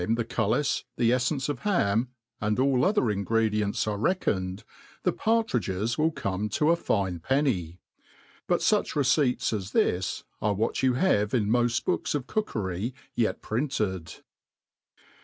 the 0.15 0.25
cullis, 0.25 0.83
the 0.97 1.11
efleiuse 1.11 1.47
of 1.47 1.59
ham, 1.59 2.09
and 2.39 2.57
all 2.57 2.87
ather 2.87 3.11
ingredients 3.11 3.85
are 3.85 3.99
reckoned, 3.99 4.63
the 5.03 5.13
partridges 5.13 5.95
will 5.95 6.09
come 6.09 6.49
to 6.49 6.71
a 6.71 6.75
fitie 6.75 7.21
penny. 7.21 7.79
But 8.47 8.61
fach 8.61 8.95
receipts 8.95 9.53
as 9.53 9.73
this 9.73 10.23
are 10.41 10.55
what 10.55 10.81
you 10.81 10.95
have 10.95 11.35
in 11.35 11.45
moft 11.49 11.85
books 11.85 12.15
of 12.15 12.25
cookery 12.25 12.95
yet 13.13 13.43
printed. 13.43 14.23